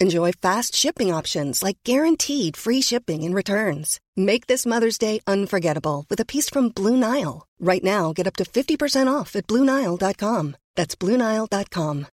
[0.00, 4.00] Enjoy fast shipping options like guaranteed free shipping and returns.
[4.16, 7.46] Make this Mother's Day unforgettable with a piece from Blue Nile.
[7.60, 10.56] Right now, get up to 50% off at BlueNile.com.
[10.76, 12.06] That's BlueNile.com.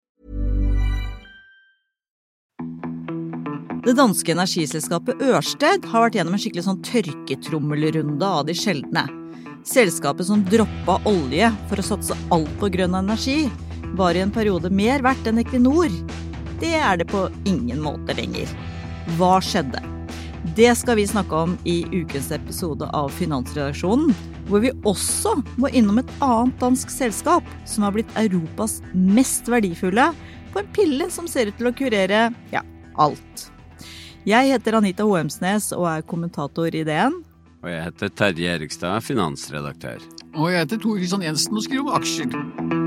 [3.84, 9.06] Det danske energiselskapet Ørsted har vært gjennom en skikkelig sånn tørketrommelrunde av de sjeldne.
[9.64, 13.46] Selskapet som droppa olje for å satse alt på grønn energi,
[13.96, 15.94] var i en periode mer verdt enn Equinor.
[16.58, 18.50] Det er det på ingen måte lenger.
[19.18, 19.78] Hva skjedde?
[20.56, 24.10] Det skal vi snakke om i ukens episode av Finansredaksjonen,
[24.48, 30.08] hvor vi også må innom et annet dansk selskap som har blitt Europas mest verdifulle
[30.52, 32.64] på en pille som ser ut til å kurere ja,
[32.98, 33.46] alt.
[34.26, 37.22] Jeg heter Anita Hoemsnes og er kommentator i DN.
[37.62, 40.02] Og jeg heter Terje Erikstad, finansredaktør.
[40.34, 42.86] Og jeg heter Tor Kristian Jensen og skriver om aksjer.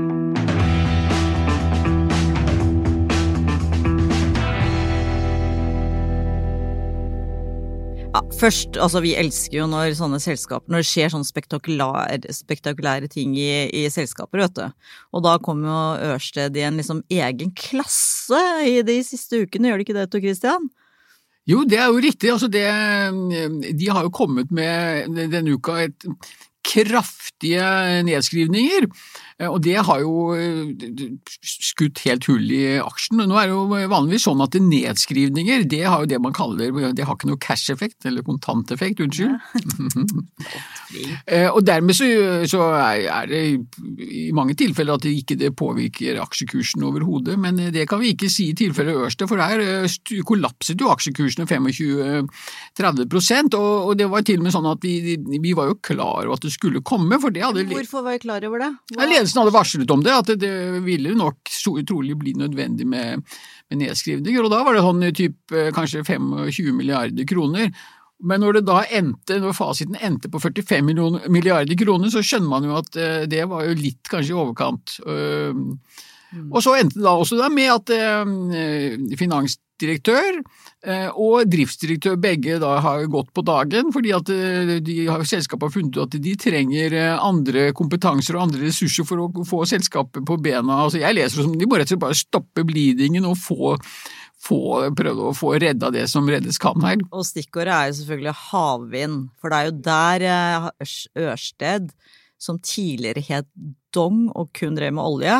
[8.38, 13.34] Først, altså Vi elsker jo når sånne selskaper, når det skjer sånne spektakulære, spektakulære ting
[13.38, 14.86] i, i, selskaper, vet du.
[15.12, 19.80] Og da kommer jo Ørsted i en liksom egen klasse i de siste ukene, gjør
[19.80, 20.70] det ikke det, Tor Christian?
[21.50, 22.30] Jo, det er jo riktig.
[22.30, 22.66] Altså det,
[23.78, 26.06] de har jo kommet med denne uka et
[26.62, 27.66] kraftige
[28.06, 28.86] nedskrivninger.
[29.48, 30.36] Og det har jo
[31.42, 33.24] skutt helt hull i aksjen.
[33.26, 37.06] Nå er det jo vanligvis sånn at nedskrivninger, det har jo det man kaller Det
[37.08, 39.34] har ikke noe cash-effekt, eller kontanteffekt, unnskyld.
[41.54, 42.06] og dermed så,
[42.50, 43.42] så, er det
[44.04, 48.30] i mange tilfeller at det ikke det påvirker aksjekursen overhodet, men det kan vi ikke
[48.30, 49.88] si i tilfellet Ørsted, for der
[50.28, 55.52] kollapset jo aksjekursene 25-30 og, og det var til og med sånn at vi, vi
[55.56, 58.44] var jo klar over at det skulle komme, for det hadde Hvorfor var vi klar
[58.48, 58.68] over det?
[58.94, 59.08] Hva?
[59.08, 60.52] Ledelsen hadde varslet om det, at det,
[60.84, 61.50] ville nok
[61.88, 67.28] trolig bli nødvendig med, med, nedskrivninger, og da var det sånn typ kanskje 25 milliarder
[67.28, 67.72] kroner.
[68.22, 70.92] Men når det da endte, når fasiten endte på 45
[71.32, 72.92] milliarder kroner, så skjønner man jo at
[73.30, 74.98] det var jo litt kanskje i overkant.
[76.50, 77.92] Og så endte det da også med at
[79.20, 80.38] finansdirektør
[81.18, 84.30] og driftsdirektør begge da har gått på dagen, fordi at
[84.86, 89.26] de har, selskapet har funnet ut at de trenger andre kompetanser og andre ressurser for
[89.26, 90.84] å få selskapet på bena.
[90.86, 93.76] Altså jeg leser det som de må rett og slett bare stoppe bleedingen og få
[94.42, 97.02] få, å få redda det som reddes kan her.
[97.14, 100.24] Og stikkordet er jo selvfølgelig havvind, for det er jo der
[101.28, 101.92] Ørsted,
[102.42, 103.48] som tidligere het
[103.94, 105.36] Dong og kun drev med olje,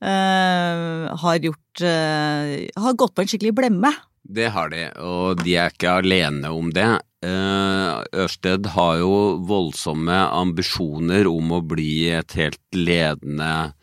[0.00, 3.90] Uh, har gjort uh, har gått på en skikkelig blemme.
[4.24, 6.88] Det har de, og de er ikke alene om det.
[7.20, 9.12] Uh, Ørsted har jo
[9.44, 13.74] voldsomme ambisjoner om å bli et helt ledende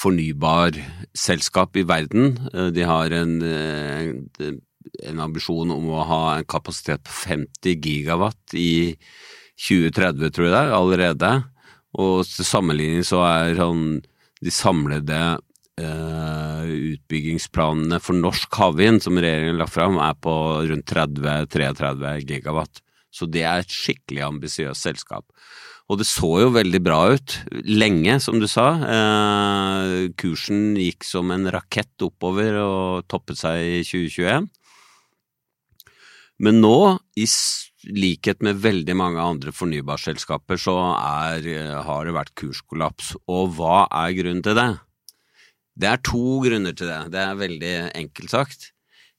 [0.00, 2.38] fornybarselskap i verden.
[2.72, 8.96] De har en, en ambisjon om å ha en kapasitet på 50 gigawatt i
[9.60, 11.32] 2030, tror jeg det er, allerede.
[12.00, 13.84] Og til sammenligning så er sånn
[14.40, 15.20] de samlede
[15.80, 20.36] utbyggingsplanene for norsk havvind som regjeringen har lagt fram, er på
[20.70, 22.82] rundt 30-33 gigawatt.
[23.10, 25.26] Så det er et skikkelig ambisiøst selskap.
[25.90, 27.34] Og det så jo veldig bra ut
[27.66, 28.68] lenge, som du sa.
[28.78, 34.46] Eh, kursen gikk som en rakett oppover og toppet seg i 2021.
[36.40, 36.76] Men nå,
[37.18, 37.26] i
[37.90, 41.50] likhet med veldig mange andre fornybarselskaper, så er,
[41.84, 43.12] har det vært kurskollaps.
[43.28, 44.70] Og hva er grunnen til det?
[45.78, 47.00] Det er to grunner til det.
[47.14, 48.70] Det er veldig enkelt sagt.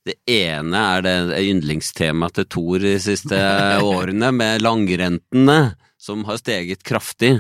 [0.06, 3.38] Det ene er det yndlingstemaet til Thor de siste
[3.94, 5.60] årene, med langrentene,
[6.02, 7.36] som har steget kraftig.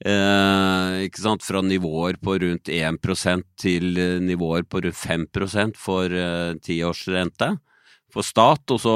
[0.00, 1.44] Eh, ikke sant?
[1.44, 3.90] Fra nivåer på rundt 1% til
[4.24, 6.14] nivåer på rundt 5% for
[6.62, 7.50] tiårsrente.
[7.56, 7.66] Eh,
[8.10, 8.94] for stat, og så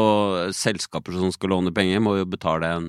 [0.54, 2.88] selskaper som skal låne penger, må jo betale en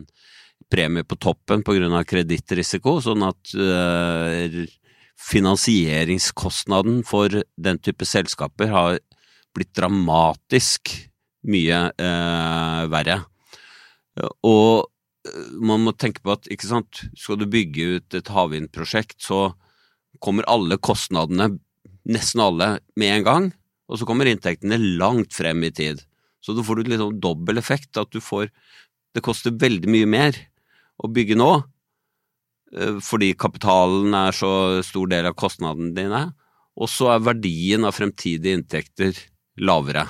[0.71, 2.01] premie på toppen pga.
[2.03, 4.65] kredittrisiko, sånn at eh,
[5.19, 8.99] finansieringskostnaden for den type selskaper har
[9.55, 10.91] blitt dramatisk
[11.47, 13.21] mye eh, verre.
[14.45, 14.85] Og
[15.57, 19.55] man må tenke på at ikke sant, skal du bygge ut et havvindprosjekt, så
[20.23, 21.55] kommer alle kostnadene,
[22.05, 23.47] nesten alle, med en gang,
[23.89, 26.03] og så kommer inntektene langt frem i tid.
[26.41, 28.51] Så da får du liksom dobbel effekt, at du får
[29.15, 30.35] Det koster veldig mye mer
[30.99, 31.74] å bygge nå, eh,
[33.03, 36.21] fordi kapitalen er så stor del av kostnadene dine,
[36.75, 39.19] og så er verdien av fremtidige inntekter
[39.61, 40.07] lavere.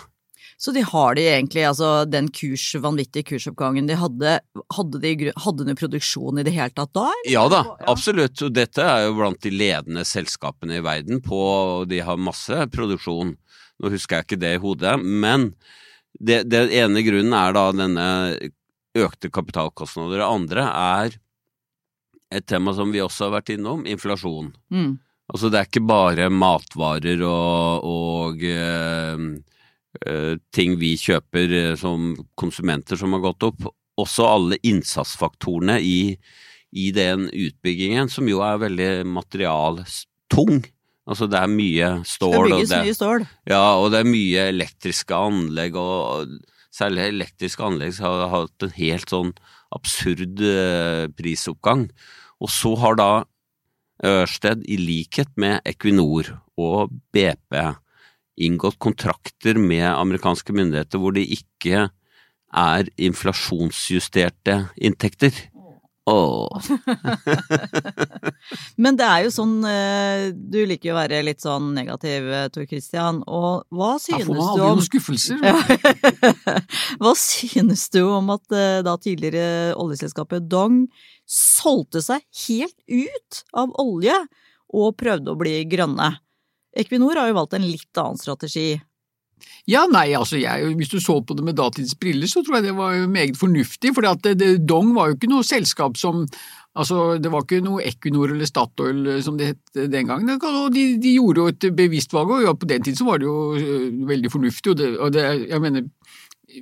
[0.58, 4.38] Så de har de egentlig, altså den kurs, vanvittige kursoppgangen de hadde,
[4.74, 7.10] hadde de, hadde de produksjon i det hele tatt da?
[7.12, 7.32] eller?
[7.34, 7.60] Ja da,
[7.92, 8.40] absolutt.
[8.46, 12.70] Og dette er jo blant de ledende selskapene i verden på og De har masse
[12.72, 13.36] produksjon.
[13.84, 15.50] Nå husker jeg ikke det i hodet, men
[16.16, 18.08] det, det ene grunnen er da denne
[18.96, 20.22] økte kapitalkostnader.
[20.24, 21.20] Det andre er
[22.34, 24.52] et tema som vi også har vært innom, inflasjon.
[24.74, 24.96] Mm.
[25.34, 29.24] Altså det er ikke bare matvarer og, og eh,
[30.06, 33.70] eh, ting vi kjøper eh, som konsumenter som har gått opp.
[34.02, 36.16] Også alle innsatsfaktorene i,
[36.76, 40.66] i den utbyggingen, som jo er veldig materialtung.
[41.06, 43.26] Altså det er mye Det stål og bygges det, mye stål.
[43.50, 46.38] ja, og det er mye elektriske anlegg, og
[46.74, 49.36] særlig elektriske anlegg har hatt en helt sånn
[49.76, 51.90] absurd eh, prisoppgang.
[52.42, 53.10] Og så har da
[54.04, 56.28] Ørsted, i likhet med Equinor
[56.60, 57.56] og BP,
[58.44, 61.86] inngått kontrakter med amerikanske myndigheter hvor det ikke
[62.56, 65.32] er inflasjonsjusterte inntekter.
[66.06, 66.62] Åh.
[68.84, 72.46] Men det er jo sånn, eh, du liker jo å være litt sånn negativ, eh,
[72.54, 75.42] Tor Christian, og hva synes du om noen skuffelser.
[77.02, 80.84] Hva synes du om at eh, da tidligere oljeselskapet Dong
[81.26, 84.16] solgte seg helt ut av olje
[84.78, 86.14] og prøvde å bli grønne?
[86.78, 88.76] Equinor har jo valgt en litt annen strategi.
[89.70, 92.68] Ja, nei, altså jeg, hvis du så på det med datidens briller, så tror jeg
[92.68, 94.06] det var meget fornuftig, for
[94.62, 96.26] Dong var jo ikke noe selskap som
[96.76, 100.74] Altså, det var ikke noe Equinor eller Statoil eh, som det het den gangen, og
[100.76, 103.30] de, de gjorde jo et bevisst valg, og ja, på den tiden så var det
[103.30, 105.88] jo øh, veldig fornuftig, og det, og det jeg mener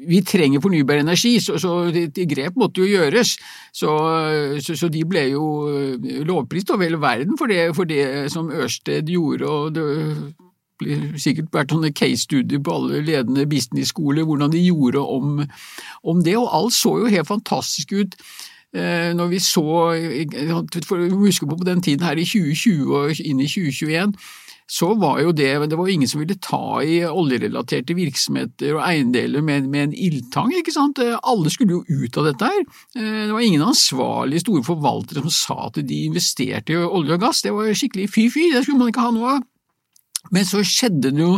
[0.07, 1.73] vi trenger fornybar energi, så, så
[2.29, 3.35] grep måtte jo gjøres.
[3.75, 3.91] Så,
[4.63, 5.43] så, så de ble jo
[6.25, 9.85] lovprist over hele verden for det, for det som Ørsted gjorde, og det
[10.81, 15.43] blir sikkert vært sånne case-studier på alle ledende business-skoler, hvordan de gjorde om,
[16.03, 18.15] om det, og alt så jo helt fantastisk ut.
[18.73, 19.65] Eh, Når vi så,
[20.87, 24.15] for må huske på på den tiden her i 2020 og inn i 2021,
[24.73, 29.43] så var jo det Det var ingen som ville ta i oljerelaterte virksomheter og eiendeler
[29.43, 30.99] med, med en ildtang, ikke sant.
[30.99, 32.61] Alle skulle jo ut av dette her.
[32.97, 37.21] Eh, Det var ingen ansvarlige store forvaltere som sa at de investerte i olje og
[37.21, 37.43] gass.
[37.43, 39.43] Det var jo skikkelig fy-fy, det skulle man ikke ha noe av.
[40.31, 41.37] Men så skjedde det jo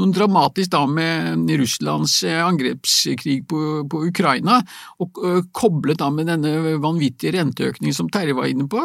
[0.00, 3.58] noe dramatisk da med Russlands eh, angrepskrig på,
[3.90, 4.58] på Ukraina,
[5.02, 8.82] og ø, koblet da med denne vanvittige renteøkningen som Terje var inne på,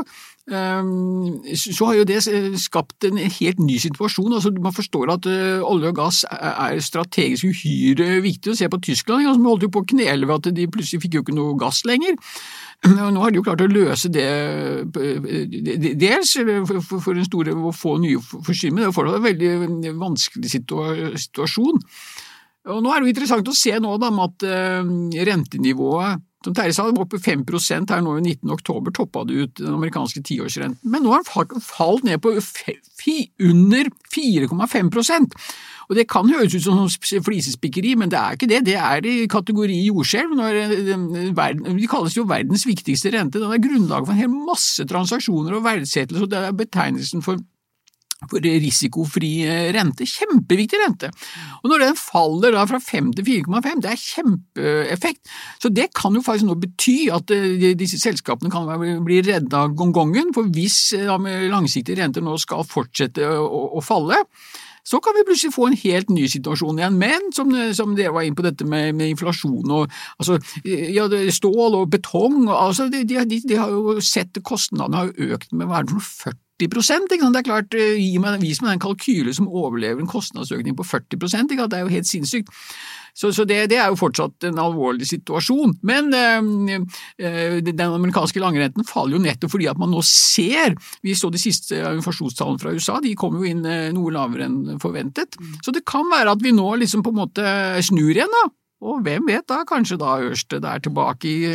[0.54, 4.38] ehm, så har jo det eh, skapt en helt ny situasjon.
[4.38, 5.30] Altså, man forstår at
[5.66, 8.54] olje og gass er strategisk uhyre viktig.
[8.54, 11.18] å Se på Tyskland, som holdt jo på å knele ved at de plutselig fikk
[11.18, 12.22] jo ikke noe gass lenger.
[12.88, 16.32] Og Nå har de jo klart å løse det eh, dels
[16.70, 21.82] for, en store å få nye forsyninger, men det er fortsatt en veldig vanskelig situasjon.
[22.70, 24.94] Og Nå er det jo interessant å se nå da, at eh,
[25.28, 28.52] rentenivået som Terje sa, oppe 5% her nå i 19.
[28.54, 30.80] oktober, toppa det ut den amerikanske tiårsrenten.
[30.88, 32.32] Men nå har den falt- ned på
[33.40, 35.36] under 4,5%
[35.90, 36.88] Og Det kan høres ut som
[37.26, 38.66] flisespikkeri, men det er ikke det.
[38.66, 40.38] Det er i kategori jordskjelv.
[40.38, 43.40] Eh, de kalles jo verdens viktigste rente.
[43.42, 47.42] Den er grunnlaget for en hel masse transaksjoner og verdsettelse, og det er betegnelsen for
[48.28, 50.08] for risikofri eh, rente.
[50.08, 51.12] Kjempeviktig rente.
[51.64, 55.36] Og når den faller da fra 5 til 4,5, det er kjempeeffekt.
[55.62, 58.68] Så det kan jo faktisk nå bety at eh, disse selskapene kan
[59.06, 61.14] bli redda gongongen, for hvis eh,
[61.52, 64.18] langsiktige renter nå skal fortsette å, falle,
[64.84, 67.00] så kan vi plutselig få en helt ny situasjon igjen.
[67.00, 69.88] Men som, som dere var inne på dette med, med inflasjon og
[70.20, 75.56] altså, ja, stål og betong, altså, de, de, de, har jo sett kostnadene har økt
[75.56, 77.32] med hva er det for noe, 40 ikke?
[77.34, 81.18] Det er klart, eh, meg, Vis meg den kalkyle som overlever en kostnadsøkning på 40
[81.54, 81.68] ikke?
[81.70, 82.50] Det er jo helt sinnssykt.
[83.16, 85.80] Så, så det, det er jo fortsatt en alvorlig situasjon.
[85.84, 86.86] Men øh,
[87.20, 91.42] øh, den amerikanske langrenten faller jo nettopp fordi at man nå ser Vi så de
[91.42, 95.36] siste inflasjonstallene fra USA, de kom jo inn noe lavere enn forventet.
[95.64, 97.44] Så det kan være at vi nå liksom på en måte
[97.84, 98.50] snur igjen, da.
[98.80, 101.48] Og hvem vet da, kanskje da Ørsted er tilbake i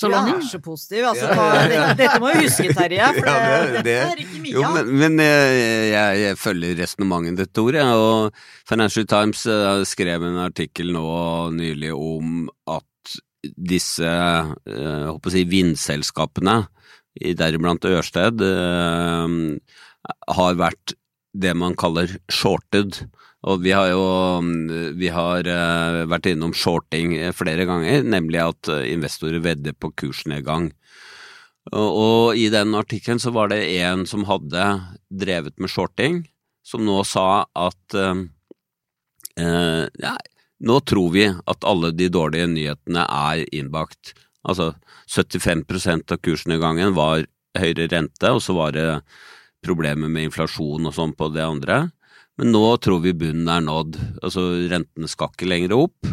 [0.00, 0.32] salongen?
[0.32, 1.04] Ja, er så positiv.
[1.12, 3.06] Altså, dette, dette må du huske, Terje.
[3.20, 4.74] For Ja, det, det- dette er ikke mye av.
[4.80, 5.60] men, men jeg,
[5.92, 7.78] jeg, jeg følger resonnementet ditt, Tor.
[7.86, 11.04] Og Financial Times eh, skrev en artikkel nå
[11.54, 13.14] nylig om at
[13.54, 16.56] disse eh, jeg håper å si, vindselskapene,
[17.22, 19.38] i- deriblant Ørsted, eh,
[20.34, 20.96] har vært
[21.32, 23.04] det man kaller shorted.
[23.42, 24.02] Og vi har jo
[24.98, 29.90] vi har eh, vært innom shorting eh, flere ganger, nemlig at eh, investorer vedder på
[29.98, 30.70] kursnedgang.
[31.72, 34.62] Og, i den artikkelen så var det en som hadde
[35.10, 36.22] drevet med shorting,
[36.66, 38.22] som nå sa at eh,
[39.38, 40.14] ja,
[40.62, 44.14] nå tror vi at alle de dårlige nyhetene er innbakt.
[44.46, 44.72] Altså
[45.10, 47.26] 75% av kursnedgangen var
[47.58, 48.86] høyere rente, og så var det
[49.62, 51.80] problemer med inflasjon og sånn på det andre.
[52.40, 53.98] Men nå tror vi bunnen er nådd.
[54.22, 56.12] Altså rentene skal ikke lenger opp.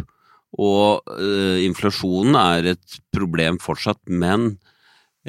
[0.59, 4.55] Og eh, inflasjonen er et problem fortsatt, men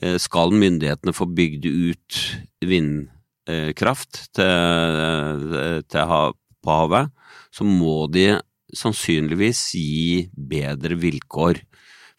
[0.01, 2.21] eh, skal myndighetene få bygd ut
[2.65, 5.51] vindkraft til,
[5.93, 7.11] til hav, på havet,
[7.53, 8.33] så må de
[8.77, 11.63] sannsynligvis gi bedre vilkår.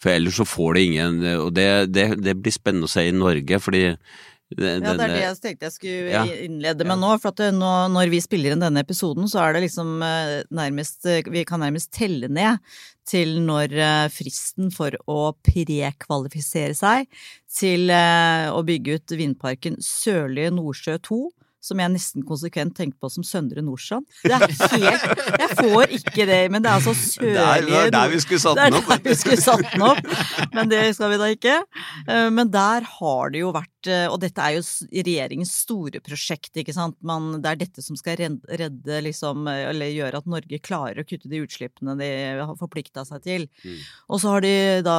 [0.02, 3.14] For ellers så får det ingen Og det, det, det blir spennende å se i
[3.14, 3.84] Norge, fordi
[4.58, 6.24] den, ja, det er det jeg tenkte jeg skulle ja.
[6.46, 7.12] innlede med nå.
[7.24, 11.46] For at nå, når vi spiller inn denne episoden, så er det liksom nærmest Vi
[11.48, 12.60] kan nærmest telle ned
[13.08, 13.74] til når
[14.14, 17.08] fristen for å prekvalifisere seg
[17.52, 21.22] til å bygge ut vindparken Sørlige Nordsjø 2
[21.62, 24.08] som jeg nesten konsekvent tenkte på som Søndre Nordstrand.
[24.26, 24.48] Det er
[24.82, 25.04] helt
[25.44, 28.62] Jeg får ikke det, men det er altså sørlige Det er der vi skulle satt
[28.62, 28.88] den opp!
[28.92, 30.16] Det er der vi skulle satt den opp,
[30.56, 31.58] men det skal vi da ikke.
[32.34, 36.98] Men der har det jo vært og dette er jo regjeringens store prosjekt, ikke sant.
[37.06, 41.32] Man, det er dette som skal redde, liksom, eller gjøre at Norge klarer å kutte
[41.32, 42.10] de utslippene de
[42.42, 43.48] har forplikta seg til.
[43.64, 43.80] Mm.
[44.12, 44.54] Og så har de
[44.86, 44.98] da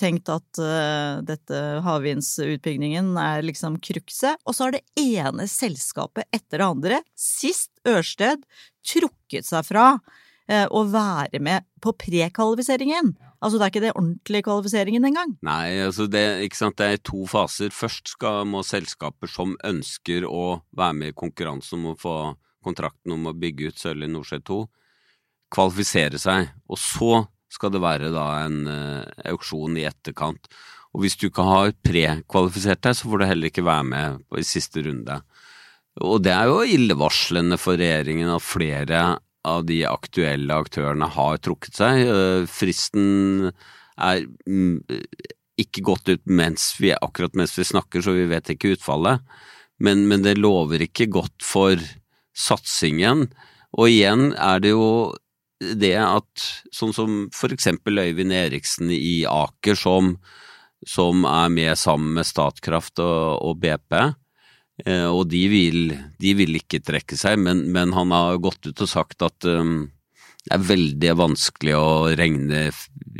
[0.00, 6.60] tenkt at uh, dette havvindsutbyggingen er liksom krukset, og så har det ene selskapet etter
[6.60, 8.42] det andre, sist Ørsted,
[8.84, 13.14] trukket seg fra uh, å være med på prekvalifiseringen.
[13.40, 15.32] Altså det er ikke det ordentlige kvalifiseringen engang.
[15.46, 16.24] Nei, altså det,
[16.76, 17.72] det er to faser.
[17.72, 22.16] Først skal, må selskaper som ønsker å være med i konkurransen om å få
[22.64, 24.58] kontrakten om å bygge ut Sørlige Nordsjø 2,
[25.56, 26.50] kvalifisere seg.
[26.68, 30.50] Og så skal det være da en uh, auksjon i etterkant.
[30.92, 34.46] Og hvis du ikke har prekvalifisert deg, så får du heller ikke være med i
[34.46, 35.20] siste runde.
[36.04, 39.02] Og det er jo illevarslende for regjeringen at flere
[39.46, 42.02] av de aktuelle aktørene har trukket seg.
[42.50, 43.50] Fristen
[44.00, 44.80] er mm,
[45.60, 49.24] ikke gått ut mens vi, akkurat mens vi snakker, så vi vet ikke utfallet.
[49.80, 51.80] Men, men det lover ikke godt for
[52.36, 53.28] satsingen.
[53.78, 55.12] Og igjen er det jo
[55.60, 60.14] det at sånn som for eksempel Øyvind Eriksen i Aker, som,
[60.88, 64.19] som er med sammen med Statkraft og, og BP, Eh,
[64.86, 68.90] og de vil, de vil, ikke trekke seg, men, men, han har gått ut og
[68.90, 69.90] sagt at um,
[70.46, 72.68] det er veldig vanskelig å regne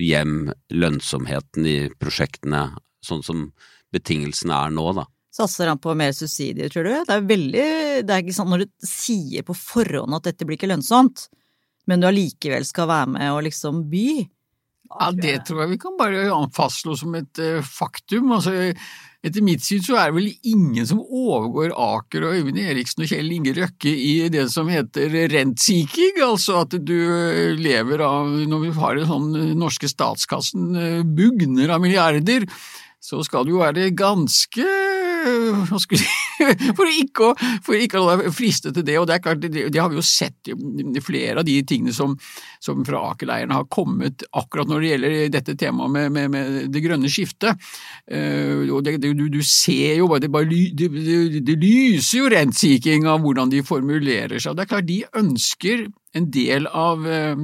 [0.00, 2.71] hjem lønnsomheten i prosjektene
[3.05, 3.49] sånn som
[3.93, 5.07] betingelsene er nå, da.
[5.31, 6.95] Satser han på mer subsidier, tror du?
[7.07, 7.67] Det er veldig
[8.02, 11.29] Det er ikke sånn når du sier på forhånd at dette blir ikke lønnsomt,
[11.87, 14.09] men du allikevel skal være med og liksom by.
[14.90, 15.76] Ja, det tror jeg.
[15.76, 18.32] Vi kan bare fastslå som et uh, faktum.
[18.35, 18.73] Altså,
[19.20, 23.11] etter mitt syn så er det vel ingen som overgår Aker og Øyvind Eriksen og
[23.11, 26.97] Kjell Inge Røkke i det som heter rent-seeking, altså at du
[27.61, 32.49] lever av, når vi har en sånn norske statskassen eh, bugner av milliarder,
[33.00, 34.64] så skal du jo være ganske
[36.79, 38.97] for ikke, å, for ikke å friste til det.
[39.00, 40.50] Og det er klart, det, det, har vi jo sett
[41.05, 42.17] flere av de tingene som,
[42.62, 46.85] som fra Aker-leirene har kommet akkurat når det gjelder dette temaet med, med, med det
[46.85, 47.71] grønne skiftet.
[48.11, 50.91] Uh, og det, du, du, ser jo bare, det, bare, det,
[51.47, 54.57] det lyser jo rentseeking av hvordan de formulerer seg.
[54.57, 57.37] Det er klart, de ønsker en del av, eh,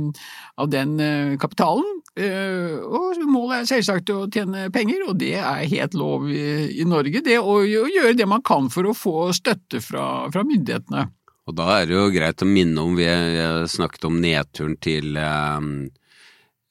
[0.56, 2.02] av den eh, kapitalen.
[2.16, 6.86] Eh, og målet er selvsagt å tjene penger, og det er helt lov i, i
[6.88, 11.10] Norge, det å, gjøre det man kan for å få støtte fra, fra, myndighetene.
[11.46, 13.06] Og da er det jo greit å minne om, vi
[13.70, 15.12] snakket om nedturen til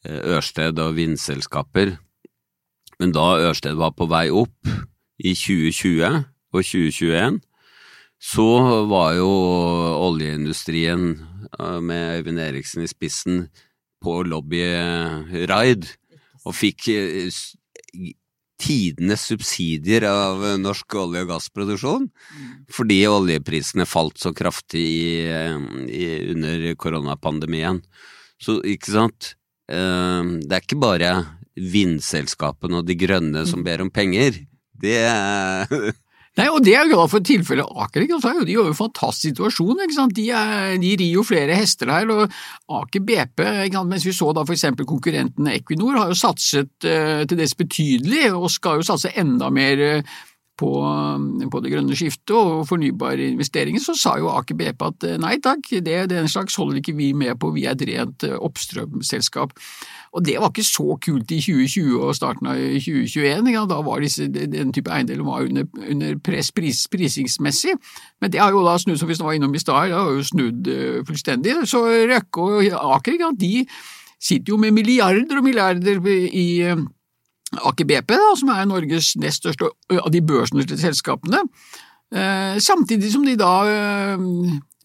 [0.04, 1.94] Ørsted og vindselskaper,
[3.00, 4.68] men da Ørsted var på vei opp
[5.22, 6.25] i 2020
[6.56, 7.40] og 2021,
[8.20, 8.50] så
[8.90, 9.30] var jo
[10.10, 11.14] oljeindustrien
[11.86, 13.46] med Øyvind Eriksen i spissen
[14.06, 15.90] på lobbyraid,
[16.46, 17.42] og fikk eh,
[18.62, 22.06] tidenes subsidier av norsk olje- og gassproduksjon,
[22.72, 25.10] fordi oljeprisene falt så kraftig i,
[25.90, 27.82] i, under koronapandemien.
[28.42, 29.34] Så ikke sant,
[29.72, 31.12] eh, det er ikke bare
[31.56, 34.44] vindselskapene og de grønne som ber om penger.
[34.76, 35.00] Det
[36.36, 38.04] Nei, og det er jo glad for tilfellet Aker.
[38.04, 38.42] Ikke sant?
[38.44, 39.80] De har jo en fantastisk situasjon.
[39.86, 40.15] Ikke sant?
[40.18, 42.12] De, er, de rir jo flere hester her.
[42.12, 43.92] og Aker BP, ikke sant?
[43.94, 48.25] mens vi så da for eksempel konkurrenten Equinor, har jo satset uh, til dels betydelig,
[48.36, 50.15] og skal jo satse enda mer uh,
[50.60, 50.70] på,
[51.52, 55.68] på, det grønne skiftet og fornybare investeringer, så sa jo Aker BP at nei takk,
[55.84, 59.52] det, den slags holder ikke vi med på, vi er et rent oppstrømselskap.
[60.16, 64.04] Og det var ikke så kult i 2020 og starten av 2021, ja, da var
[64.04, 67.76] disse, den type eiendeler var under, under press pris, prisingsmessig,
[68.24, 70.24] men det har jo da snudd, som vi var innom i stad, det har jo
[70.24, 70.72] snudd
[71.08, 71.60] fullstendig.
[71.68, 73.66] Så Røkke og Aker, de
[74.22, 76.48] sitter jo med milliarder og milliarder i
[77.64, 81.44] Aker BP, da, som er Norges nest største av de børsnoterte selskapene,
[82.14, 84.26] eh, samtidig som de da eh,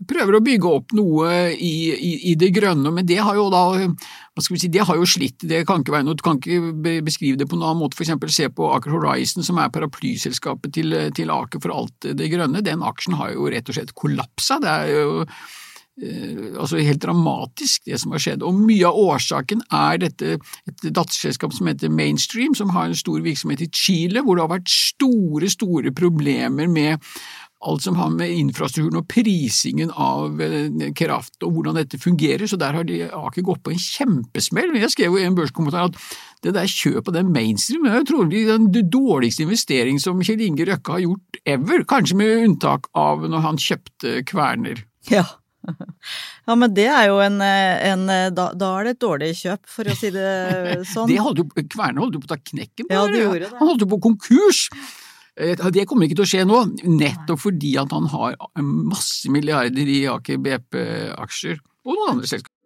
[0.08, 3.64] prøver å bygge opp noe i, i, i, det grønne, men det har jo da
[3.76, 6.40] hva skal vi si, det har jo slitt, det kan ikke være noe, du kan
[6.40, 9.72] ikke beskrive det på noen annen måte, for eksempel se på Aker Horizon, som er
[9.74, 13.96] paraplyselskapet til, til Aker for alt det grønne, den aksjen har jo rett og slett
[13.98, 15.26] kollapsa, det er jo
[16.00, 18.44] altså helt dramatisk, det som har skjedd.
[18.46, 23.20] Og mye av årsaken er dette et datterselskap som heter Mainstream, som har en stor
[23.24, 27.04] virksomhet i Chile, hvor det har vært store, store problemer med
[27.60, 32.56] alt som har med infrastrukturen og prisingen av eh, kraft og hvordan dette fungerer, så
[32.60, 34.72] der har de Aker gått på en kjempesmell.
[34.80, 35.98] Jeg skrev jo i en børskommentar at
[36.44, 40.96] det der kjøpet av den mainstream er trolig den dårligste investering som Kjell Inge Røkke
[40.96, 44.80] har gjort ever, kanskje med unntak av når han kjøpte Kverner.
[45.12, 45.26] Ja.
[46.48, 49.86] Ja, men det er jo en, en da, da, er det et dårlig kjøp, for
[49.86, 50.30] å si det
[50.92, 51.06] sånn.
[51.10, 53.22] det holdt jo, Kverne holdt jo på å ta knekken på ja, det.
[53.44, 53.52] det.
[53.60, 54.64] Han holdt jo på konkurs!
[55.40, 59.88] Eh, det kommer ikke til å skje nå, nettopp fordi at han har masse milliarder
[59.88, 62.56] i Aker BP-aksjer og noen andre selskaper.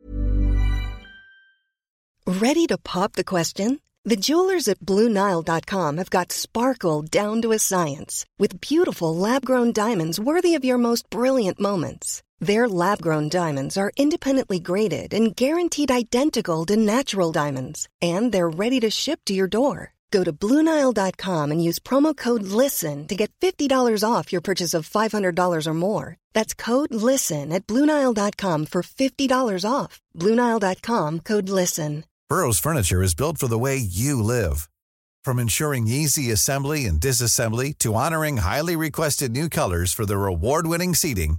[2.25, 3.81] Ready to pop the question?
[4.07, 10.21] The jewelers at BlueNile.com have got sparkle down to a science with beautiful lab-grown diamonds
[10.21, 12.23] worthy of your most brilliant moments.
[12.45, 18.51] Their lab grown diamonds are independently graded and guaranteed identical to natural diamonds, and they're
[18.51, 19.95] ready to ship to your door.
[20.11, 23.71] Go to Bluenile.com and use promo code LISTEN to get $50
[24.07, 26.17] off your purchase of $500 or more.
[26.35, 30.01] That's code LISTEN at Bluenile.com for $50 off.
[30.15, 32.05] Bluenile.com code LISTEN.
[32.29, 34.69] Burrow's Furniture is built for the way you live.
[35.25, 40.67] From ensuring easy assembly and disassembly to honoring highly requested new colors for their award
[40.67, 41.39] winning seating,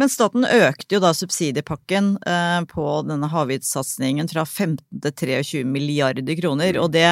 [0.00, 6.38] Men staten økte jo da subsidiepakken eh, på denne havvindsatsingen fra 15 til 23 milliarder
[6.40, 7.06] kroner, og det,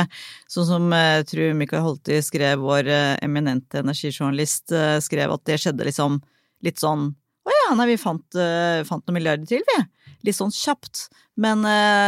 [0.51, 4.75] sånn som jeg eh, tror Mikael Holti skrev, vår eh, eminente energijournalist,
[5.07, 6.21] skrev at det skjedde liksom
[6.66, 8.37] litt sånn å ja, nei, vi fant,
[8.87, 9.81] fant, noen milliarder til, vi.
[10.29, 11.09] Litt sånn kjapt.
[11.42, 11.64] Men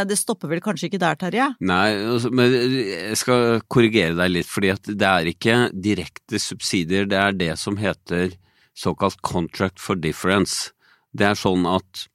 [0.06, 1.48] det stopper vel kanskje ikke der, Terje?
[1.58, 7.10] Nei, altså, men jeg skal korrigere deg litt, fordi at det er ikke direkte subsidier,
[7.10, 8.30] det er det som heter
[8.74, 10.72] såkalt contract for difference.
[11.14, 12.06] Det er sånn at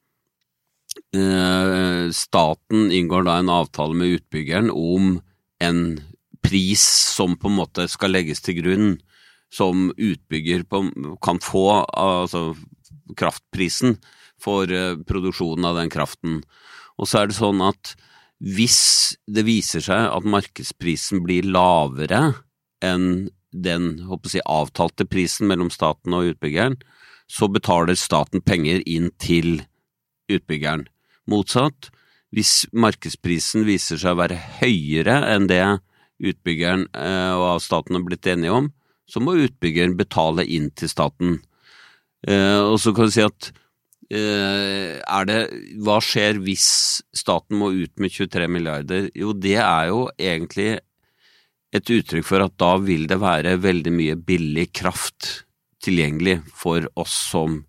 [1.15, 5.19] eh, staten inngår da en avtale med utbyggeren om
[5.63, 5.83] en
[6.43, 6.83] pris
[7.15, 8.91] som på en måte skal legges til grunn,
[9.49, 10.83] som utbygger på,
[11.25, 12.53] kan få, altså
[13.17, 13.97] kraftprisen
[14.39, 16.41] for eh, produksjonen av den kraften.
[16.99, 17.95] Og så er det sånn at
[18.39, 22.21] hvis det viser seg at markedsprisen blir lavere
[22.85, 26.77] enn den jeg, avtalte prisen mellom staten og utbyggeren,
[27.29, 29.61] så betaler staten penger inn til
[30.29, 30.87] utbyggeren.
[31.29, 31.89] Motsatt,
[32.33, 35.61] hvis markedsprisen viser seg å være høyere enn det
[36.19, 38.69] utbyggeren eh, og staten har blitt enige om,
[39.09, 41.39] så må utbyggeren betale inn til staten.
[42.27, 43.49] Eh, og så kan du si at
[44.11, 45.39] eh, det
[45.85, 46.67] Hva skjer hvis
[47.15, 49.09] staten må ut med 23 milliarder?
[49.17, 50.79] Jo, det er jo egentlig
[51.75, 55.45] et uttrykk for at da vil det være veldig mye billig kraft
[55.85, 57.59] tilgjengelig for oss som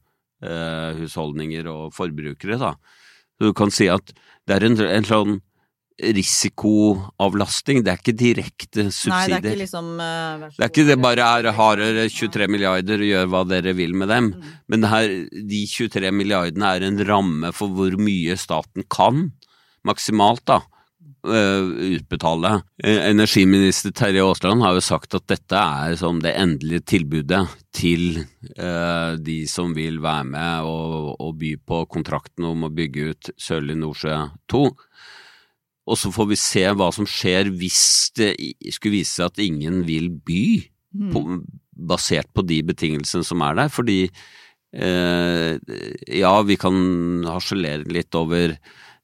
[0.42, 2.74] eh, husholdninger og forbrukere, da.
[3.38, 4.12] Så du kan si at
[4.48, 5.38] det er en, en sånn
[6.00, 9.42] risikoavlasting, det er ikke direkte Nei, subsidier.
[9.42, 11.82] det er ikke liksom uh, Det er ikke det bare er har
[12.16, 14.48] 23 milliarder og gjør hva dere vil med dem, Mm.
[14.68, 15.08] men det her,
[15.50, 19.32] de 23 milliardene er en ramme for hvor mye staten kan,
[19.84, 20.60] maksimalt da,
[21.24, 22.62] utbetale.
[22.82, 27.42] Eh, Energiminister Terje Aasland har jo sagt at dette er som det endelige tilbudet
[27.76, 28.22] til
[28.56, 33.32] eh, de som vil være med og, og by på kontrakten om å bygge ut
[33.40, 34.18] Sørlige Nordsjø
[34.52, 34.64] 2.
[35.90, 37.84] Og så får vi se hva som skjer hvis
[38.18, 38.34] det
[38.70, 40.44] skulle vise seg at ingen vil by,
[40.90, 41.12] Mm.
[41.14, 41.20] på,
[41.70, 43.68] basert på de betingelsene som er der.
[43.70, 44.00] Fordi
[44.74, 45.58] eh,
[46.18, 46.74] ja, vi kan
[47.28, 48.56] harselere litt over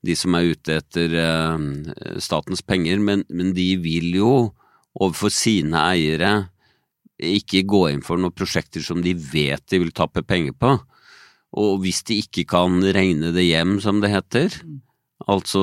[0.06, 4.34] de som er ute etter eh, statens penger, men, men de vil jo
[4.96, 6.34] overfor sine eiere
[7.16, 10.76] ikke gå inn for noen prosjekter som de vet de vil tappe penger på.
[11.56, 14.52] Og hvis de ikke kan regne det hjem, som det heter,
[15.24, 15.62] altså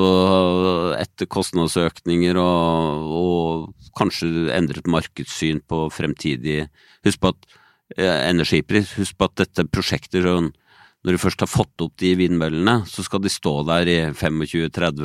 [0.98, 6.64] etter kostnadsøkninger og, og kanskje endret markedssyn på fremtidig
[7.04, 7.42] Husk på at
[7.98, 10.46] eh, energipris, husk på at dette prosjektet sånn,
[11.04, 15.04] når du først har fått opp de vindmøllene, så skal de stå der i 25-30,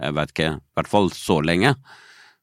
[0.00, 1.74] jeg vet ikke, i hvert fall så lenge.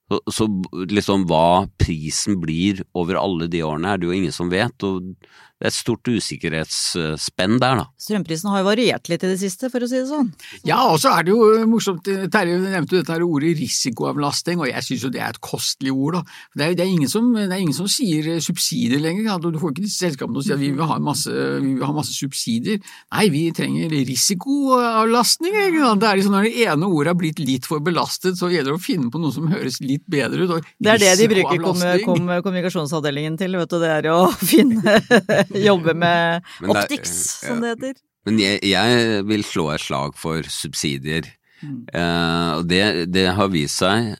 [0.07, 0.47] Så, så
[0.87, 5.13] liksom hva prisen blir over alle de årene er det jo ingen som vet, og
[5.57, 7.85] det er et stort usikkerhetsspenn der, da.
[7.97, 10.29] Strømprisen har jo variert litt i det siste, for å si det sånn.
[10.67, 14.69] Ja, og så er det jo morsomt, Terje nevnte jo dette her ordet risikoavlasting, og
[14.69, 16.19] jeg synes jo det er et kostelig ord.
[16.19, 16.37] da.
[16.53, 19.31] Det er, det er, ingen, som, det er ingen som sier eh, subsidier lenger.
[19.31, 19.39] Ja.
[19.41, 21.87] Du får ikke disse selskapene til å si at vi vil ha masse, vi vil
[21.87, 22.77] ha masse subsidier.
[23.15, 25.57] Nei, vi trenger risikoavlastning.
[25.57, 26.05] ikke sant?
[26.05, 28.77] Det er liksom Når det ene ordet har blitt litt for belastet, så gjelder det
[28.77, 30.55] å finne på noe som høres litt bedre ut.
[30.59, 33.79] og Det er det de bruker kom, kom, kommunikasjonsavdelingen til, vet du.
[33.81, 34.99] Det er jo å finne
[35.67, 37.99] Jobbe med optics, som det heter.
[38.27, 41.29] Men jeg, jeg vil slå et slag for subsidier.
[41.63, 44.15] Eh, og det, det har vist seg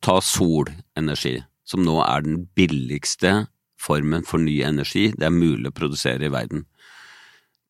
[0.00, 1.34] Ta solenergi,
[1.68, 3.42] som nå er den billigste
[3.80, 6.64] formen for ny energi det er mulig å produsere i verden.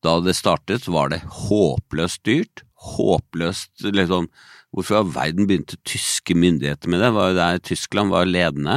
[0.07, 2.63] Da det startet, var det håpløst dyrt.
[2.95, 4.31] Håpløst liksom
[4.77, 7.07] Hvorfor har verden begynte tyske myndigheter med det?
[7.09, 8.75] Det var jo der Tyskland var ledende.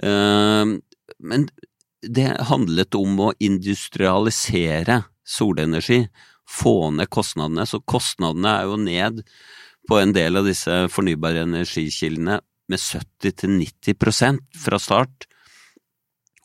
[0.00, 0.70] Eh,
[1.20, 1.44] men
[2.08, 6.04] det handlet om å industrialisere solenergi,
[6.44, 7.64] få ned kostnadene.
[7.66, 9.22] Så kostnadene er jo ned
[9.88, 15.28] på en del av disse fornybare energikildene med 70-90% fra start.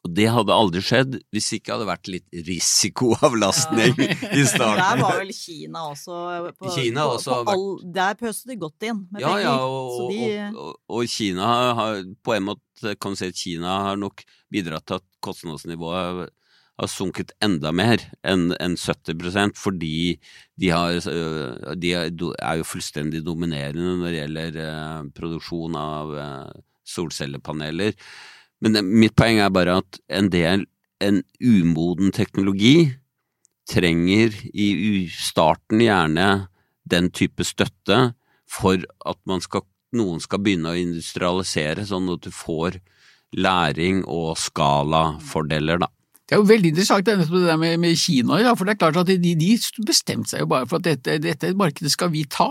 [0.08, 3.98] Og det hadde aldri skjedd hvis det ikke hadde vært litt risikoavlastning
[4.40, 4.80] i starten.
[4.80, 6.20] Der var vel Kina også
[6.58, 9.34] på, Kina på, også på har vært- all, Der pøste de godt inn med Ja,
[9.34, 9.44] penger.
[9.44, 13.28] ja, så og, de, og, og, og Kina har på en måte kan du si
[13.28, 16.30] at Kina har nok bidratt til at kostnadsnivået
[16.80, 20.16] har sunket enda mer enn en 70% fordi
[20.56, 26.62] de, har, øh, de er jo fullstendig dominerende når det gjelder øh, produksjon av øh,
[26.88, 27.92] solcellepaneler.
[28.60, 30.66] Men det, mitt poeng er bare at en del,
[31.00, 32.92] en umoden teknologi
[33.70, 36.30] trenger i starten gjerne
[36.90, 38.00] den type støtte
[38.50, 39.64] for at skal,
[39.96, 42.80] noen skal begynne å industrialisere, sånn at du får
[43.38, 45.92] læring og skalafordeler, da.
[46.30, 48.98] Det er jo veldig interessant det der med, med Kina, ja, for det er klart
[49.02, 49.48] at de, de
[49.82, 52.46] bestemte seg jo bare for at dette, dette markedet skal vi ta,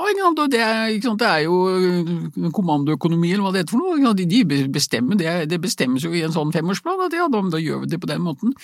[0.51, 4.15] det er, det er jo øh, kommandoøkonomi eller hva det heter for noe.
[4.19, 7.63] De, de bestemmer, det, det bestemmes jo i en sånn femårsplan at ja, da, da
[7.63, 8.57] gjør vi det på den måten.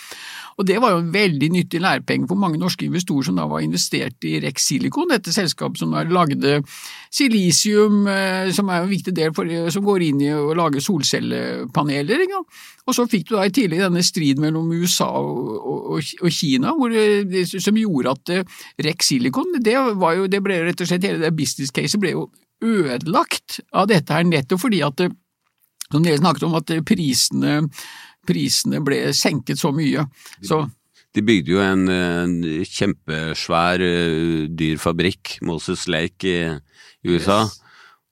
[0.58, 3.62] Og det var jo en veldig nyttig lærepenge for mange norske investorer som da var
[3.62, 6.58] investert i Rex Silicon, dette selskapet som lagde
[7.14, 12.26] silisium, eh, som er en viktig del for, som går inn i å lage solcellepaneler.
[12.84, 16.74] Og så fikk du da i tillegg denne striden mellom USA og, og, og Kina,
[16.76, 20.90] hvor det, som gjorde at eh, Rex Silicon, det, var jo, det ble rett og
[20.90, 22.28] slett hele det business caset ble jo
[22.64, 25.10] ødelagt av dette her, nettopp fordi at det,
[25.90, 27.58] som dere snakket om, at prisene,
[28.26, 30.06] prisene ble senket så mye.
[30.42, 30.64] Så
[31.14, 33.84] De bygde jo en, en kjempesvær,
[34.50, 36.40] dyr fabrikk, Moses Lake i,
[37.04, 37.44] i USA.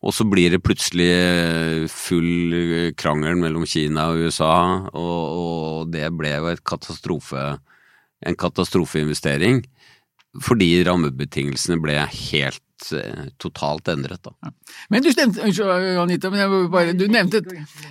[0.02, 4.54] Og så blir det plutselig øh, full øh, krangel mellom Kina og USA,
[4.90, 7.44] og, og det ble jo katastrofe,
[8.26, 9.62] en katastrofeinvestering.
[10.42, 12.62] Fordi rammebetingelsene ble helt
[12.96, 14.50] øh, totalt endret, da.
[14.90, 17.40] Men du nevnte, unnskyld Anita, men jeg bare, du nevnte,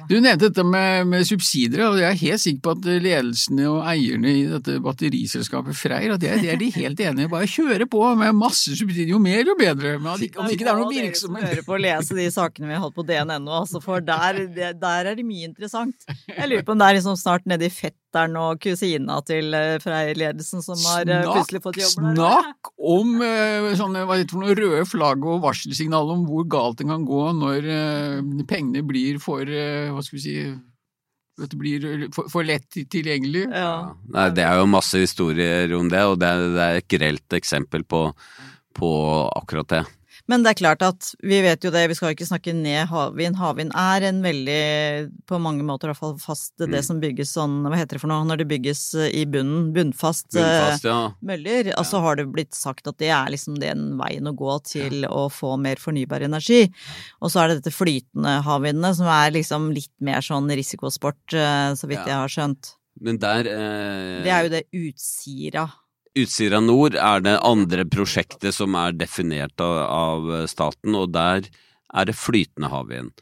[0.09, 3.79] du nevnte dette med, med subsidier, og jeg er helt sikker på at ledelsene og
[3.91, 7.31] eierne i dette batteriselskapet Freyr, at det er, det er de helt enige i.
[7.31, 9.95] Bare kjøre på med masse subsidier, jo mer jo bedre.
[9.99, 12.17] Men at, ikke- om ikke det er noe Dere som virksomhet hører på å lese
[12.17, 14.41] de sakene vi har holdt på DNNO, altså, for der,
[14.81, 15.95] der er det mye interessant.
[16.27, 19.53] Jeg lurer på om det er liksom snart nede i fett datteren og kusina til
[19.55, 22.15] eh, Frei-ledelsen som har snakk, plutselig fått jobb der.
[22.15, 26.81] Snakk om eh, sånne hva det for noe, røde flagg og varselsignal om hvor galt
[26.81, 30.35] det kan gå når eh, pengene blir for eh, hva skal vi si
[31.41, 33.47] at det blir for, for lett tilgjengelig.
[33.49, 33.95] Ja.
[34.13, 37.37] Nei, det er jo masse historier om det, og det er, det er et grelt
[37.39, 38.03] eksempel på,
[38.77, 38.91] på
[39.39, 39.81] akkurat det.
[40.27, 43.35] Men det er klart at vi vet jo det, vi skal ikke snakke ned havvind.
[43.39, 46.83] Havvind er en veldig, på mange måter i hvert fall fast, det Mm.
[46.83, 50.35] som bygges sånn, hva heter det for noe, når det bygges eh, i bunnen, bunnfast,
[50.35, 51.13] eh, Bunnfast, ja.
[51.21, 51.71] møller.
[51.77, 55.05] Og så har det blitt sagt at det er liksom den veien å gå til
[55.07, 56.71] å få mer fornybar energi.
[57.21, 61.73] Og så er det dette flytende havvindene som er liksom litt mer sånn risikosport, eh,
[61.75, 62.05] så vidt Ja.
[62.05, 62.75] jeg har skjønt.
[62.99, 65.71] Men der eh, Det er jo det Utsira.
[66.19, 71.47] Utsira Nord er det andre prosjektet som er definert av, av staten, og der
[71.91, 73.13] er det flytende havvind.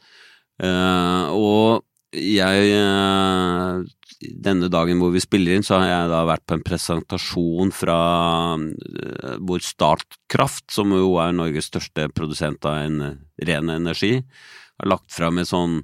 [0.60, 3.80] Uh, og jeg uh,
[4.20, 8.00] Denne dagen hvor vi spiller inn, så har jeg da vært på en presentasjon fra
[8.58, 14.18] uh, hvor Startkraft, som jo er Norges største produsent av en, ren energi,
[14.82, 15.80] har lagt fram et sånn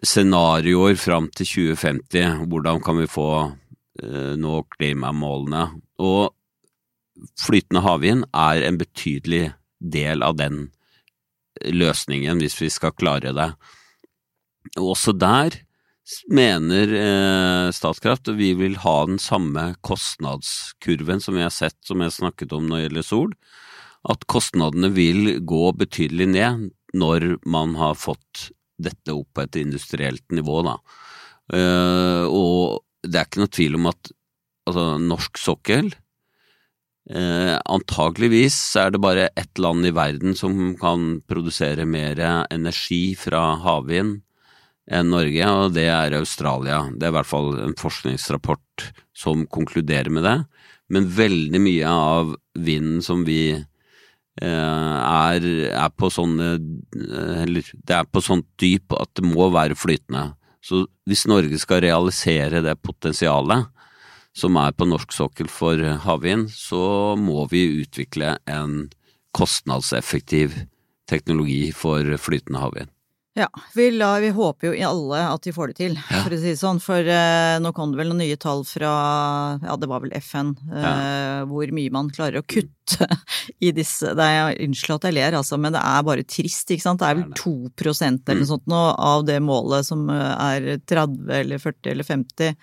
[0.00, 2.46] scenarioer fram til 2050.
[2.48, 3.28] Hvordan kan vi få
[4.40, 5.66] nå klimamålene?
[6.02, 6.34] Og
[7.40, 9.44] flytende havvind er en betydelig
[9.80, 10.66] del av den
[11.64, 13.50] løsningen, hvis vi skal klare det.
[14.76, 15.56] Og også der
[16.30, 22.02] mener eh, Statkraft at vi vil ha den samme kostnadskurven som vi har sett, som
[22.02, 23.32] jeg snakket om når det gjelder sol,
[24.06, 30.24] at kostnadene vil gå betydelig ned når man har fått dette opp på et industrielt
[30.36, 30.76] nivå, da.
[31.56, 34.12] Eh, og det er ikke noe tvil om at
[34.66, 35.94] altså, norsk sokkel
[37.06, 42.18] Eh, antageligvis er det bare ett land i verden som kan produsere mer
[42.50, 44.24] energi fra havvind
[44.90, 46.80] enn Norge, og det er Australia.
[46.90, 50.36] Det er i hvert fall en forskningsrapport som konkluderer med det.
[50.90, 57.96] Men veldig mye av vinden som vi eh, er, er på sånne eh, Eller det
[58.00, 60.32] er på sånt dyp at det må være flytende.
[60.62, 63.70] Så hvis Norge skal realisere det potensialet,
[64.36, 68.90] som er på norsk sokkel for havvind, så må vi utvikle en
[69.36, 70.54] kostnadseffektiv
[71.08, 72.92] teknologi for flytende havvind.
[73.36, 76.38] Ja, vi, la, vi håper jo i alle at de får det til, for å
[76.40, 76.78] si det sånn.
[76.80, 78.92] For eh, nå kom det vel noen nye tall fra,
[79.60, 83.10] ja det var vel FN, eh, hvor mye man klarer å kutte
[83.66, 86.86] i disse Det er Unnskyld at jeg ler, altså, men det er bare trist, ikke
[86.86, 87.04] sant.
[87.04, 91.34] Det er vel 2% eller noe sånt nå av det målet som eh, er 30
[91.42, 92.56] eller 40 eller 50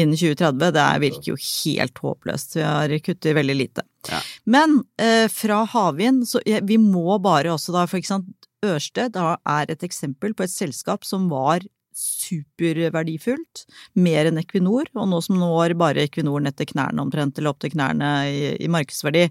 [0.00, 0.64] innen 2030.
[0.64, 2.56] Det er, virker jo helt håpløst.
[2.56, 3.84] Vi har kuttet veldig lite.
[4.10, 4.20] Ja.
[4.44, 8.32] Men eh, fra havvind, så vi må bare også da, for ikke sant,
[8.66, 11.64] Ørsted er et eksempel på et selskap som var
[11.96, 13.64] superverdifullt,
[13.96, 17.62] mer enn Equinor, og nå som når bare Equinor ned til knærne omtrent, eller opp
[17.64, 19.28] til knærne i, i markedsverdi.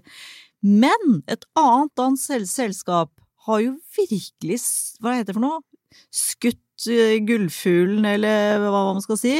[0.66, 3.12] Men et annet dansk selskap
[3.46, 4.58] har jo virkelig,
[4.98, 5.62] hva heter det for noe,
[6.10, 9.36] skutt eh, gullfuglen, eller hva man skal si,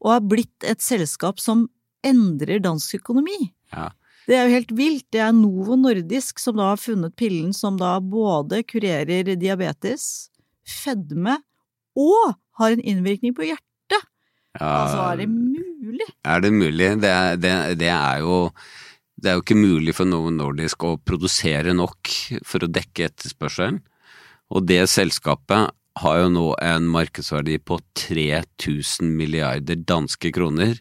[0.00, 1.66] og er blitt et selskap som
[2.04, 3.52] endrer dansk økonomi.
[3.74, 3.90] Ja.
[4.24, 5.06] Det er jo helt vilt.
[5.12, 10.30] Det er Novo Nordisk som da har funnet pillen som da både kurerer diabetes,
[10.64, 11.38] fedme
[11.98, 14.08] og har en innvirkning på hjertet.
[14.54, 16.08] Altså, er det mulig?
[16.24, 16.90] Er det mulig?
[17.02, 18.38] Det er, det, det er jo
[19.24, 22.10] det er jo ikke mulig for Novo Nordisk å produsere nok
[22.44, 23.78] for å dekke etterspørselen.
[24.52, 30.76] Og det selskapet har jo nå en markedsverdi på 3000 milliarder danske kroner.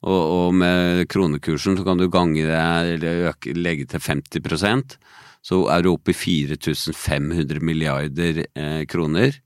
[0.00, 2.60] Og, og med kronekursen så kan du gange det
[2.94, 4.96] eller øke, legge til 50%
[5.44, 9.38] så er du oppe i 4500 milliarder eh, kroner.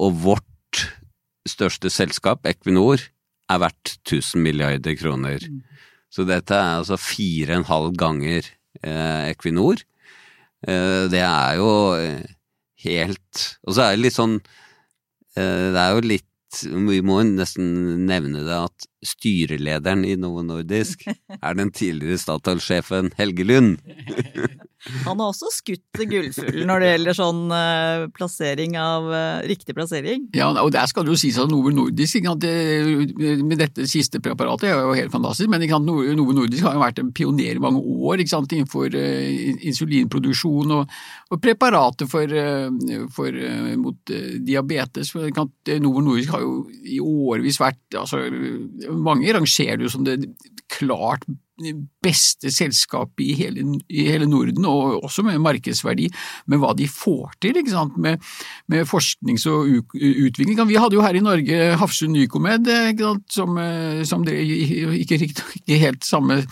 [0.00, 0.86] Og vårt
[1.48, 3.02] største selskap, Equinor,
[3.50, 5.44] er verdt 1000 milliarder kroner.
[6.12, 8.48] Så dette er altså fire og en halv ganger
[8.80, 9.84] eh, Equinor.
[10.64, 12.22] Eh, det er jo eh,
[12.86, 18.04] helt Og så er det litt sånn eh, Det er jo litt Vi må nesten
[18.06, 23.78] nevne det at styrelederen i Novo Nordisk er den tidligere Statoil-sjefen Helge Lund.
[25.04, 30.24] Han har også skutt gullfuglen når det gjelder sånn eh, plassering av eh, Riktig plassering.
[30.34, 32.46] Ja, og der skal det jo sies at Novo Nordisk ikke sant,
[33.46, 35.86] med dette siste preparatet er jo helt fantastisk, men ikke sant,
[36.18, 40.74] Novo Nordisk har jo vært en pioner i mange år ikke sant, innenfor eh, insulinproduksjon
[40.80, 40.96] og,
[41.30, 42.34] og preparater for,
[43.14, 43.38] for,
[43.78, 45.14] mot diabetes.
[45.14, 48.24] Ikke sant, Novo Nordisk har jo i årevis vært altså,
[48.92, 50.18] Mange rangerer det jo som det
[50.72, 51.24] klart
[52.02, 56.08] beste selskapet i hele, i hele Norden, og også med markedsverdi,
[56.50, 57.86] med hva de får til ikke?
[58.02, 58.22] Med,
[58.72, 60.60] med forsknings- og utvikling.
[60.68, 62.70] Vi hadde jo her i Norge Hafsund Nycomed,
[63.30, 65.20] som, eh, som drev ikke,
[65.62, 66.42] ikke helt samme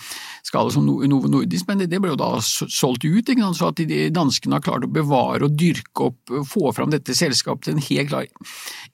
[0.43, 3.59] skala som Novo Nordisk, men det ble jo da solgt ut, ikke sant?
[3.59, 7.67] så at de danskene har klart å bevare og dyrke opp, få fram dette selskapet
[7.67, 8.29] til en helt klar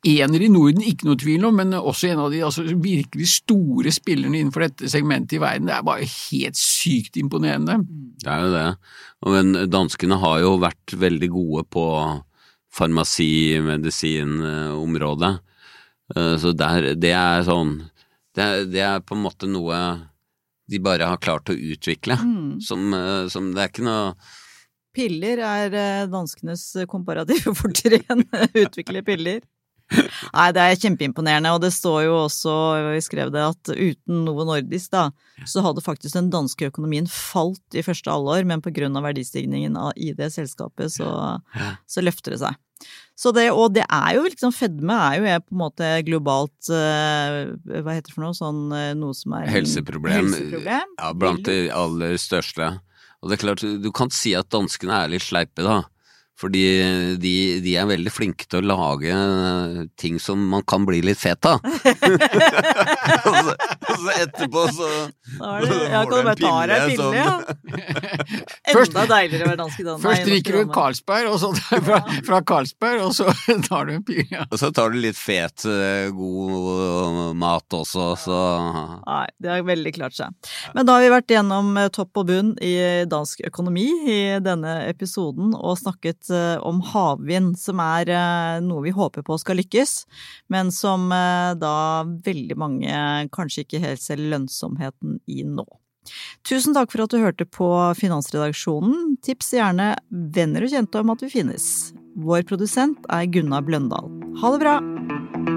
[0.08, 3.94] ener i Norden, ikke noe tvil om, men også en av de altså, virkelig store
[3.96, 5.70] spillerne innenfor dette segmentet i verden.
[5.70, 7.76] Det er bare helt sykt imponerende.
[8.24, 8.70] Det er jo det.
[9.36, 11.86] Men danskene har jo vært veldig gode på
[12.78, 15.34] farmasi-medisin-området.
[16.14, 17.72] så der, det er sånn
[18.38, 19.78] det er, det er, på en måte noe
[20.70, 22.20] de bare har klart å utvikle.
[22.22, 22.60] Mm.
[22.62, 24.12] Som, eh, som, Det er ikke noe
[24.98, 28.24] Piller er eh, danskenes komparative fortrinn.
[28.66, 29.42] Utvikle piller.
[30.36, 32.54] Nei, det er kjempeimponerende, og det står jo også,
[32.92, 35.08] vi skrev det, at uten noe Nordisk, da,
[35.48, 39.78] så hadde faktisk den danske økonomien falt i første halvår, men på grunn av verdistigningen
[39.96, 41.40] i det selskapet, så,
[41.88, 42.60] så løfter det seg.
[43.18, 47.48] Så det, og det er jo liksom, fedme er jo på en måte globalt uh,
[47.66, 50.28] Hva heter det for noe, sånn uh, noe som er Helseproblem.
[50.28, 50.94] helseproblem.
[51.00, 52.76] Ja, blant de aller største.
[53.24, 55.80] Og det er klart, du kan si at danskene er litt sleipe, da.
[56.38, 56.64] Fordi
[57.18, 57.34] de,
[57.66, 59.14] de, er veldig flinke til å lage
[59.98, 61.58] ting som man kan bli litt fet av.
[61.66, 61.72] og,
[63.26, 64.90] så, og, så, etterpå så
[65.42, 67.34] kan du bare ta deg en pille, ja.
[68.78, 70.06] Enda deiligere å være dansk i Danmark.
[70.06, 73.34] Først drikker du Carlsberg, og så fra, fra Carlsberg, og så
[73.66, 74.28] tar du en pille.
[74.30, 74.46] Ja.
[74.52, 78.38] Og så tar du litt fet, eh, god mat også, så
[79.08, 80.54] Nei, det har veldig klart seg.
[80.78, 82.76] Men da har vi vært gjennom eh, topp og bunn i
[83.10, 88.94] dansk økonomi i denne episoden, og snakket Eh, om havvind, som er eh, noe vi
[88.96, 89.98] håper på skal lykkes,
[90.54, 93.02] men som eh, da veldig mange
[93.36, 95.68] kanskje ikke helt ser lønnsomheten i nå.
[96.48, 97.68] Tusen takk for at du hørte på
[98.00, 99.18] Finansredaksjonen.
[99.24, 101.68] Tips gjerne venner og kjente om at vi finnes.
[102.18, 104.12] Vår produsent er Gunnar Bløndal.
[104.42, 105.57] Ha det bra!